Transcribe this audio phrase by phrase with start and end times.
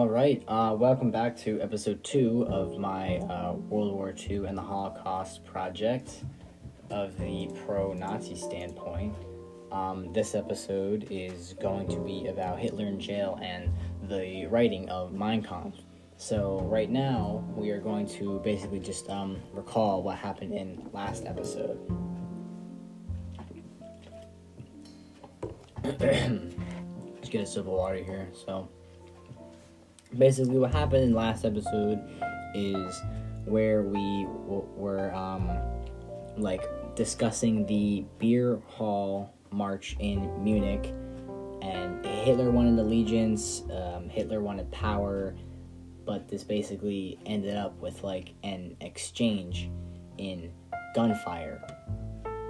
[0.00, 4.62] right, uh, welcome back to episode two of my uh, World War II and the
[4.62, 6.24] Holocaust project
[6.90, 9.14] of the pro Nazi standpoint.
[9.70, 13.70] Um, this episode is going to be about Hitler in jail and
[14.08, 15.76] the writing of Mein Kampf.
[16.16, 21.26] So, right now, we are going to basically just um, recall what happened in last
[21.26, 21.78] episode.
[25.84, 28.28] Let's get a sip of water here.
[28.46, 28.68] So,
[30.16, 32.00] basically, what happened in last episode
[32.54, 33.02] is
[33.44, 35.50] where we w- were um,
[36.36, 36.62] like
[36.94, 40.92] discussing the beer hall march in Munich,
[41.62, 43.62] and Hitler wanted allegiance.
[43.70, 45.34] Um, Hitler wanted power,
[46.04, 49.70] but this basically ended up with like an exchange
[50.18, 50.52] in
[50.94, 51.62] gunfire.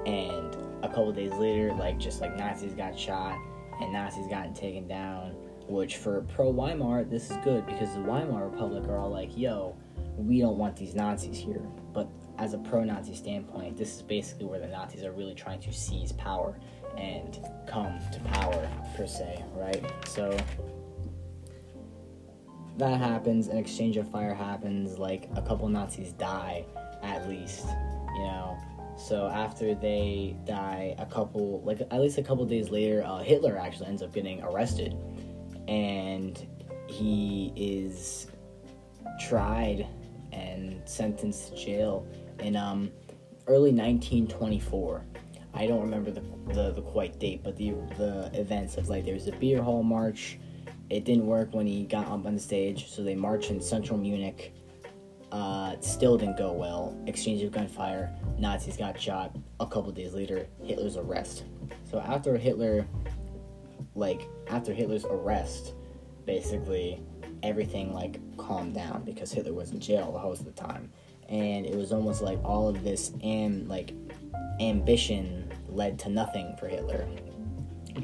[0.07, 3.39] And a couple days later, like just like Nazis got shot
[3.81, 5.37] and Nazis gotten taken down.
[5.69, 9.77] Which for pro Weimar, this is good because the Weimar Republic are all like, "Yo,
[10.17, 14.59] we don't want these Nazis here." But as a pro-Nazi standpoint, this is basically where
[14.59, 16.59] the Nazis are really trying to seize power
[16.97, 19.85] and come to power per se, right?
[20.07, 20.37] So
[22.79, 26.65] that happens, an exchange of fire happens, like a couple Nazis die
[27.03, 27.67] at least,
[28.15, 28.57] you know.
[28.97, 33.59] So after they die, a couple, like at least a couple days later, uh, Hitler
[33.59, 34.97] actually ends up getting arrested,
[35.69, 36.47] and
[36.89, 38.27] he is
[39.21, 39.87] tried
[40.33, 42.07] and sentenced to jail
[42.41, 42.91] in um,
[43.47, 45.05] early 1924.
[45.55, 49.15] I don't remember the, the, the quite date, but the the events of like there
[49.15, 50.39] was a beer hall march.
[50.89, 53.99] It didn't work when he got up on the stage, so they marched in central
[53.99, 54.55] Munich.
[55.31, 56.95] Uh, still didn't go well.
[57.07, 58.15] Exchange of gunfire.
[58.39, 59.35] Nazis got shot.
[59.61, 61.45] A couple days later, Hitler's arrest.
[61.91, 62.87] So after Hitler,
[63.95, 65.75] like after Hitler's arrest,
[66.27, 67.03] basically
[67.43, 70.91] everything like calmed down because Hitler was in jail the most of the time,
[71.29, 73.93] and it was almost like all of this and like
[74.61, 77.07] ambition led to nothing for Hitler.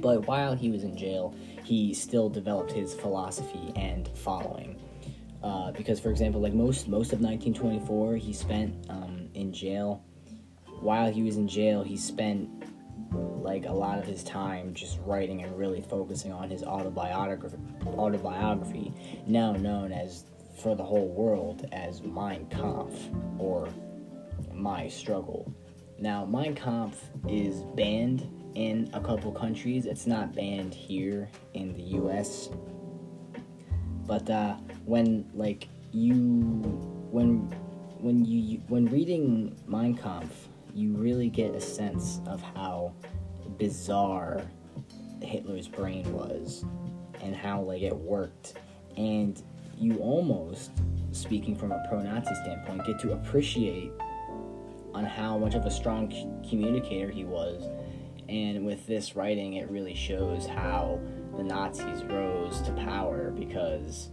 [0.01, 1.35] But while he was in jail,
[1.65, 4.81] he still developed his philosophy and following.
[5.43, 10.03] Uh, because, for example, like most most of 1924, he spent um, in jail.
[10.81, 12.49] While he was in jail, he spent
[13.49, 18.93] like a lot of his time just writing and really focusing on his autobiography, autobiography
[19.27, 20.25] now known as
[20.59, 23.67] for the whole world as Mein Kampf or
[24.53, 25.51] My Struggle.
[25.99, 29.87] Now, Mein Kampf is banned in a couple countries.
[29.87, 32.51] It's not banned here in the U.S.
[34.07, 36.21] But uh, when like you
[37.11, 37.51] when
[37.99, 42.93] when you when reading Mein Kampf, you really get a sense of how
[43.57, 44.43] bizarre
[45.23, 46.65] Hitler's brain was
[47.23, 48.55] and how like it worked.
[48.97, 49.41] And
[49.77, 50.71] you almost
[51.13, 53.93] speaking from a pro-Nazi standpoint get to appreciate
[54.95, 56.09] on how much of a strong
[56.49, 57.65] communicator he was.
[58.29, 61.01] And with this writing it really shows how
[61.37, 64.11] the Nazis rose to power because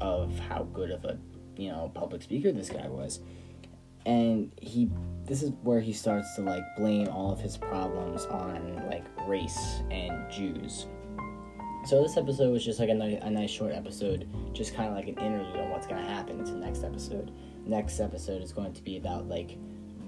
[0.00, 1.18] of how good of a
[1.56, 3.20] you know public speaker this guy was
[4.10, 4.90] and he
[5.24, 9.82] this is where he starts to like blame all of his problems on like race
[9.92, 10.86] and Jews.
[11.86, 14.96] So this episode was just like a nice, a nice short episode, just kind of
[14.96, 17.30] like an interlude on what's gonna happen into the next episode.
[17.64, 19.56] Next episode is going to be about like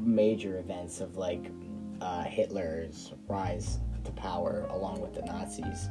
[0.01, 1.53] major events of like
[2.01, 5.89] uh, Hitler's rise to power along with the Nazis.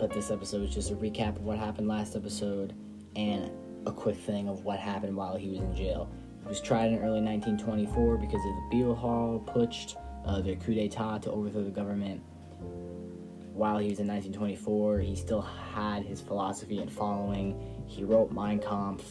[0.00, 2.74] But this episode is just a recap of what happened last episode
[3.14, 3.52] and
[3.86, 6.10] a quick thing of what happened while he was in jail.
[6.42, 10.74] He was tried in early 1924 because of the Beer Hall putsch, uh, the coup
[10.74, 12.22] d'etat to overthrow the government.
[13.52, 17.84] While he was in 1924, he still had his philosophy and following.
[17.86, 19.04] He wrote Mein Kampf,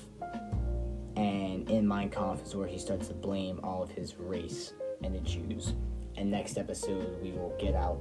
[1.16, 4.74] and in Mein Kampf is where he starts to blame all of his race
[5.04, 5.74] and the Jews.
[6.18, 8.00] And next episode, we will get out.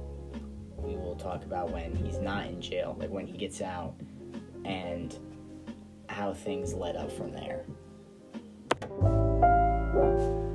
[0.77, 3.95] We will talk about when he's not in jail, like when he gets out,
[4.65, 5.15] and
[6.07, 7.65] how things led up from there.
[9.91, 10.48] Thank you.